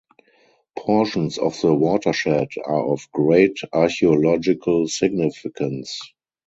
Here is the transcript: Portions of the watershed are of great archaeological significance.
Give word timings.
Portions 0.79 1.37
of 1.37 1.61
the 1.61 1.75
watershed 1.75 2.47
are 2.65 2.87
of 2.91 3.07
great 3.11 3.57
archaeological 3.71 4.87
significance. 4.87 5.99